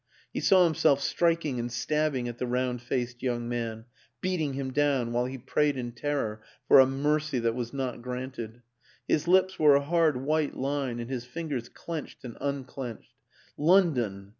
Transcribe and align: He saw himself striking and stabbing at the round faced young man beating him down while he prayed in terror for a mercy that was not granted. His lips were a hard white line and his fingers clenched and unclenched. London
He 0.33 0.39
saw 0.39 0.63
himself 0.63 0.99
striking 0.99 1.59
and 1.59 1.71
stabbing 1.71 2.27
at 2.27 2.39
the 2.39 2.47
round 2.47 2.81
faced 2.81 3.21
young 3.21 3.47
man 3.47 3.85
beating 4.19 4.53
him 4.53 4.73
down 4.73 5.13
while 5.13 5.25
he 5.25 5.37
prayed 5.37 5.77
in 5.77 5.91
terror 5.91 6.41
for 6.67 6.79
a 6.79 6.87
mercy 6.87 7.37
that 7.37 7.53
was 7.53 7.71
not 7.71 8.01
granted. 8.01 8.63
His 9.07 9.27
lips 9.27 9.59
were 9.59 9.75
a 9.75 9.79
hard 9.81 10.17
white 10.17 10.57
line 10.57 10.99
and 10.99 11.07
his 11.07 11.25
fingers 11.25 11.69
clenched 11.69 12.23
and 12.23 12.35
unclenched. 12.41 13.13
London 13.59 14.29